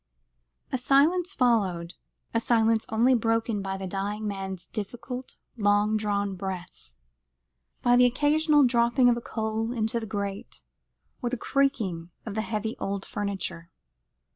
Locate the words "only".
2.89-3.13